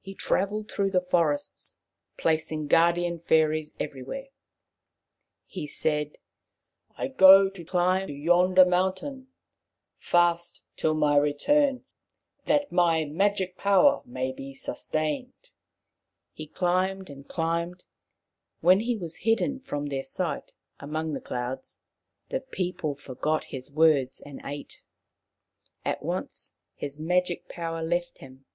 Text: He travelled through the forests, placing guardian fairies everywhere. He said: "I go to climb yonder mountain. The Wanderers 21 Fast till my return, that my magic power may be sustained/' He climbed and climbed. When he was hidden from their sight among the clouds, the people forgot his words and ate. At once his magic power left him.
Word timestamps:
He 0.00 0.14
travelled 0.14 0.70
through 0.70 0.92
the 0.92 1.02
forests, 1.02 1.76
placing 2.16 2.68
guardian 2.68 3.18
fairies 3.18 3.76
everywhere. 3.78 4.28
He 5.44 5.66
said: 5.66 6.16
"I 6.96 7.08
go 7.08 7.50
to 7.50 7.62
climb 7.62 8.08
yonder 8.08 8.64
mountain. 8.64 9.28
The 9.28 10.14
Wanderers 10.14 10.38
21 10.38 10.38
Fast 10.38 10.62
till 10.76 10.94
my 10.94 11.16
return, 11.18 11.84
that 12.46 12.72
my 12.72 13.04
magic 13.04 13.58
power 13.58 14.00
may 14.06 14.32
be 14.32 14.54
sustained/' 14.54 15.50
He 16.32 16.46
climbed 16.46 17.10
and 17.10 17.28
climbed. 17.28 17.84
When 18.62 18.80
he 18.80 18.96
was 18.96 19.16
hidden 19.28 19.60
from 19.60 19.88
their 19.88 20.02
sight 20.02 20.54
among 20.80 21.12
the 21.12 21.20
clouds, 21.20 21.76
the 22.30 22.40
people 22.40 22.94
forgot 22.94 23.44
his 23.44 23.70
words 23.70 24.18
and 24.22 24.40
ate. 24.46 24.80
At 25.84 26.02
once 26.02 26.54
his 26.74 26.98
magic 26.98 27.50
power 27.50 27.82
left 27.82 28.16
him. 28.16 28.46